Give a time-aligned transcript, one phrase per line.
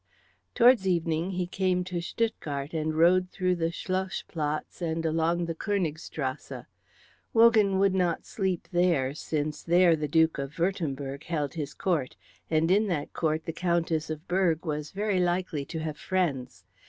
[0.55, 5.53] Towards evening he came to Stuttgart and rode through the Schloss Platz and along the
[5.53, 6.65] Königstrasse.
[7.35, 12.15] Wogan would not sleep there, since there the Duke of Würtemberg held his court,
[12.49, 16.63] and in that court the Countess of Berg was very likely to have friends.